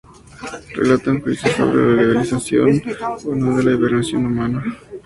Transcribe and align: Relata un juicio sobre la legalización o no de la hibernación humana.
Relata 0.75 1.11
un 1.11 1.21
juicio 1.21 1.51
sobre 1.51 1.77
la 1.79 2.01
legalización 2.01 2.81
o 3.27 3.35
no 3.35 3.55
de 3.57 3.63
la 3.65 3.71
hibernación 3.73 4.25
humana. 4.25 4.63